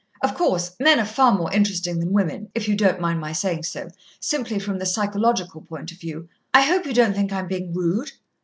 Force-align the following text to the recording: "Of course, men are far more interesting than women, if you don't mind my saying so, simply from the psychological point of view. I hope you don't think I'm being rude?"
"Of 0.23 0.33
course, 0.33 0.71
men 0.79 0.99
are 0.99 1.05
far 1.05 1.31
more 1.31 1.53
interesting 1.53 1.99
than 1.99 2.11
women, 2.11 2.49
if 2.55 2.67
you 2.67 2.75
don't 2.75 2.99
mind 2.99 3.19
my 3.19 3.33
saying 3.33 3.61
so, 3.65 3.89
simply 4.19 4.57
from 4.57 4.79
the 4.79 4.85
psychological 4.87 5.61
point 5.61 5.91
of 5.91 5.99
view. 5.99 6.27
I 6.55 6.63
hope 6.63 6.87
you 6.87 6.93
don't 6.95 7.13
think 7.13 7.31
I'm 7.31 7.47
being 7.47 7.71
rude?" 7.71 8.11